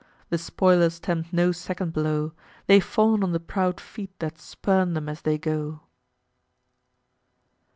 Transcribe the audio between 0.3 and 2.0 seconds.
The spoilers tempt no second